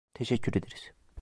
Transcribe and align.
Teşekkür 0.13 0.51
ederiz. 0.55 0.91